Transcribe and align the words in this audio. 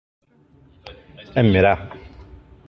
Em 1.43 1.51
mirà. 1.57 1.75